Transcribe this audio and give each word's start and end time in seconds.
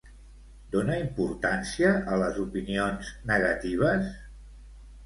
Dona 0.75 0.95
importància 1.01 1.91
a 2.15 2.17
les 2.25 2.41
opinions 2.47 3.13
negatives? 3.35 4.11